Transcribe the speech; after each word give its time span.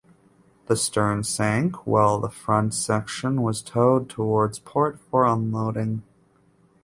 The 0.65 0.75
stern 0.75 1.23
sank 1.23 1.85
while 1.85 2.19
the 2.19 2.31
front 2.31 2.73
section 2.73 3.43
was 3.43 3.61
towed 3.61 4.09
towed 4.09 4.53
to 4.55 4.61
port 4.63 4.99
for 4.99 5.27
unloading. 5.27 6.01